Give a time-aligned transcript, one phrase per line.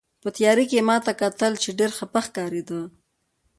[0.21, 2.81] په تیارې کې یې ما ته کتل، چې ډېره خپه ښکارېده.